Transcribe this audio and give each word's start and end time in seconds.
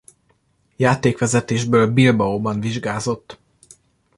Játékvezetésből 0.75 1.87
Bilbaóban 1.93 2.59
vizsgázott. 2.59 3.39